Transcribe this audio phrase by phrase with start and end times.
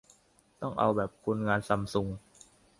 [0.61, 2.07] ต้องเอาแบบคนงานซัมซุง